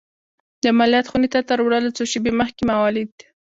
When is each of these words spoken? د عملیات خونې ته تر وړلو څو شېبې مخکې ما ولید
د 0.61 0.63
عملیات 0.73 1.05
خونې 1.09 1.29
ته 1.33 1.39
تر 1.49 1.59
وړلو 1.61 1.95
څو 1.97 2.03
شېبې 2.11 2.31
مخکې 2.39 2.63
ما 2.69 2.75
ولید 2.83 3.11